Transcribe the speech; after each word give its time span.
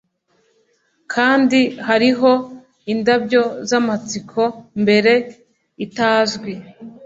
kandi 1.13 1.59
hariho 1.87 2.31
indabyo 2.93 3.41
zamatsiko, 3.69 4.43
mbere 4.81 5.13
itazwi 5.85 6.51